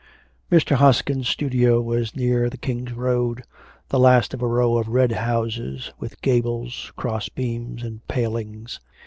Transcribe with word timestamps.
Mr. 0.51 0.77
Hoskin's 0.77 1.29
studio 1.29 1.79
was 1.79 2.15
near 2.15 2.49
the 2.49 2.57
King's 2.57 2.91
Road, 2.91 3.43
the 3.89 3.99
last 3.99 4.33
of 4.33 4.41
a 4.41 4.47
row 4.47 4.79
of 4.79 4.87
red 4.87 5.11
houses, 5.11 5.93
with 5.99 6.19
gables, 6.23 6.91
cross 6.95 7.29
beams, 7.29 7.83
and 7.83 8.01
palings. 8.07 8.79